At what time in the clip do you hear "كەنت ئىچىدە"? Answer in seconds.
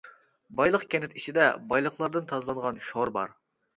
0.93-1.49